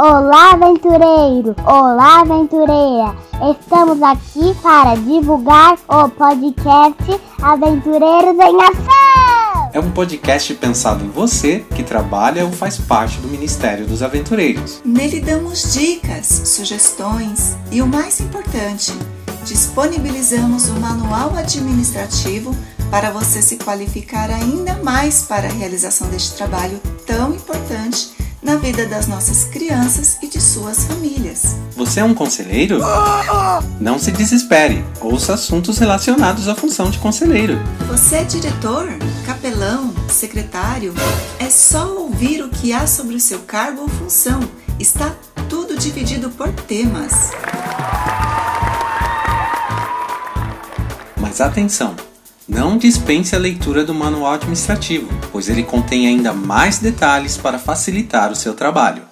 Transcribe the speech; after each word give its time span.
Olá, 0.00 0.52
aventureiro! 0.52 1.56
Olá, 1.66 2.20
aventureira! 2.20 3.16
Estamos 3.50 4.00
aqui 4.00 4.54
para 4.62 4.94
divulgar 4.94 5.76
o 5.88 6.08
podcast 6.10 7.20
Aventureiros 7.42 8.38
em 8.38 8.62
Ação! 8.62 9.70
É 9.72 9.80
um 9.80 9.90
podcast 9.90 10.54
pensado 10.54 11.04
em 11.04 11.08
você 11.08 11.66
que 11.74 11.82
trabalha 11.82 12.44
ou 12.44 12.52
faz 12.52 12.78
parte 12.78 13.18
do 13.18 13.26
Ministério 13.26 13.88
dos 13.88 14.00
Aventureiros. 14.00 14.80
Nele 14.84 15.20
damos 15.20 15.72
dicas, 15.72 16.26
sugestões 16.44 17.56
e 17.72 17.82
o 17.82 17.86
mais 17.88 18.20
importante, 18.20 18.96
disponibilizamos 19.44 20.68
o 20.68 20.74
manual 20.74 21.34
administrativo 21.36 22.54
para 22.88 23.10
você 23.10 23.42
se 23.42 23.56
qualificar 23.56 24.30
ainda 24.30 24.74
mais 24.80 25.24
para 25.24 25.48
a 25.48 25.52
realização 25.52 26.08
deste 26.08 26.36
trabalho 26.36 26.80
tão 27.04 27.34
importante 27.34 28.16
na 28.48 28.56
vida 28.56 28.86
das 28.86 29.06
nossas 29.06 29.44
crianças 29.44 30.16
e 30.22 30.26
de 30.26 30.40
suas 30.40 30.86
famílias. 30.86 31.54
Você 31.76 32.00
é 32.00 32.04
um 32.04 32.14
conselheiro? 32.14 32.78
Não 33.78 33.98
se 33.98 34.10
desespere, 34.10 34.82
ouça 35.02 35.34
assuntos 35.34 35.76
relacionados 35.76 36.48
à 36.48 36.54
função 36.54 36.88
de 36.90 36.96
conselheiro. 36.96 37.58
Você 37.88 38.16
é 38.16 38.24
diretor, 38.24 38.88
capelão, 39.26 39.92
secretário? 40.08 40.94
É 41.38 41.50
só 41.50 41.92
ouvir 41.98 42.42
o 42.42 42.48
que 42.48 42.72
há 42.72 42.86
sobre 42.86 43.16
o 43.16 43.20
seu 43.20 43.40
cargo 43.40 43.82
ou 43.82 43.88
função. 43.88 44.40
Está 44.80 45.14
tudo 45.50 45.76
dividido 45.76 46.30
por 46.30 46.50
temas. 46.50 47.32
Mas 51.20 51.38
atenção! 51.42 51.94
Não 52.48 52.78
dispense 52.78 53.36
a 53.36 53.38
leitura 53.38 53.84
do 53.84 53.94
manual 53.94 54.32
administrativo, 54.32 55.06
pois 55.30 55.50
ele 55.50 55.62
contém 55.62 56.06
ainda 56.06 56.32
mais 56.32 56.78
detalhes 56.78 57.36
para 57.36 57.58
facilitar 57.58 58.32
o 58.32 58.34
seu 58.34 58.54
trabalho. 58.54 59.02